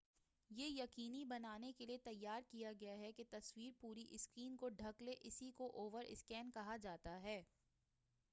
[0.51, 5.13] یہ یقینی بنانے کیلئے تیار کیا گیا ہے کہ تصویر پوری سکرین کو ڈھک لے
[5.21, 7.41] اسی کو اوور سکین کہا جاتا ہے